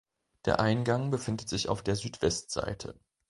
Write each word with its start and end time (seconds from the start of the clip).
Der 0.45 0.59
Eingang 0.59 1.11
befindet 1.11 1.47
sich 1.47 1.69
auf 1.69 1.83
der 1.83 1.95
Südwestseite. 1.95 2.99